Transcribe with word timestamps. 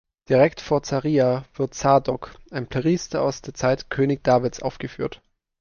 Direkt 0.29 0.61
vor 0.61 0.81
Zariah 0.81 1.43
wird 1.53 1.75
Zadok, 1.75 2.33
ein 2.49 2.65
Priester 2.67 3.21
aus 3.21 3.43
der 3.43 3.53
Zeit 3.53 3.91
König 3.91 4.23
Davids, 4.23 4.59
aufgeführt. 4.59 5.21